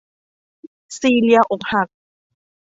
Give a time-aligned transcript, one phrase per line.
[0.97, 1.87] ซีเลียอกหัก